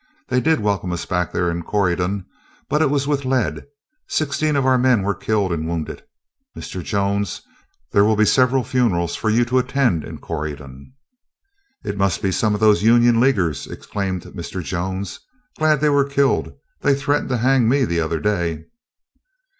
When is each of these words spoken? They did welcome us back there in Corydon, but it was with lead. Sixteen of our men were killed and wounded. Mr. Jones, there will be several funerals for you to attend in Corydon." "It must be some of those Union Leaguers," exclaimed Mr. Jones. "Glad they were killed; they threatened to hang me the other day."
They 0.29 0.41
did 0.41 0.61
welcome 0.61 0.91
us 0.93 1.05
back 1.05 1.31
there 1.31 1.51
in 1.51 1.61
Corydon, 1.61 2.25
but 2.67 2.81
it 2.81 2.89
was 2.89 3.07
with 3.07 3.23
lead. 3.23 3.67
Sixteen 4.07 4.55
of 4.55 4.65
our 4.65 4.79
men 4.79 5.03
were 5.03 5.13
killed 5.13 5.53
and 5.53 5.67
wounded. 5.67 6.01
Mr. 6.57 6.81
Jones, 6.83 7.43
there 7.91 8.03
will 8.03 8.15
be 8.15 8.25
several 8.25 8.63
funerals 8.63 9.15
for 9.15 9.29
you 9.29 9.45
to 9.45 9.59
attend 9.59 10.03
in 10.03 10.17
Corydon." 10.17 10.93
"It 11.83 11.99
must 11.99 12.19
be 12.23 12.31
some 12.31 12.55
of 12.55 12.59
those 12.59 12.81
Union 12.81 13.19
Leaguers," 13.19 13.67
exclaimed 13.67 14.23
Mr. 14.23 14.63
Jones. 14.63 15.19
"Glad 15.59 15.81
they 15.81 15.89
were 15.89 16.05
killed; 16.09 16.51
they 16.79 16.95
threatened 16.95 17.29
to 17.29 17.37
hang 17.37 17.69
me 17.69 17.85
the 17.85 17.99
other 17.99 18.19
day." 18.19 18.65